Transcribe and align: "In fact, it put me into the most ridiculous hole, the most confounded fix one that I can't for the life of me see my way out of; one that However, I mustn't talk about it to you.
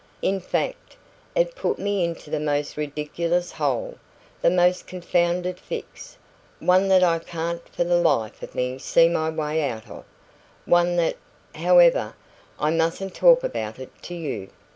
"In 0.23 0.39
fact, 0.39 0.97
it 1.35 1.53
put 1.55 1.77
me 1.77 2.03
into 2.03 2.31
the 2.31 2.39
most 2.39 2.75
ridiculous 2.75 3.51
hole, 3.51 3.99
the 4.41 4.49
most 4.49 4.87
confounded 4.87 5.59
fix 5.59 6.17
one 6.57 6.87
that 6.87 7.03
I 7.03 7.19
can't 7.19 7.69
for 7.69 7.83
the 7.83 7.97
life 7.97 8.41
of 8.41 8.55
me 8.55 8.79
see 8.79 9.07
my 9.07 9.29
way 9.29 9.61
out 9.69 9.87
of; 9.91 10.03
one 10.65 10.95
that 10.95 11.17
However, 11.53 12.15
I 12.59 12.71
mustn't 12.71 13.13
talk 13.13 13.43
about 13.43 13.77
it 13.77 13.91
to 14.01 14.15
you. 14.15 14.49